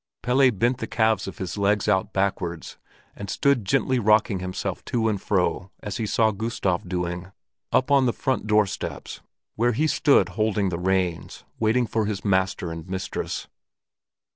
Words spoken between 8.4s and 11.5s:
door steps, where he stood holding the reins,